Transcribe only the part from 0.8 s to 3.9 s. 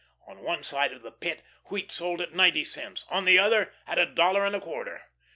of the Pit wheat sold at ninety cents, on the other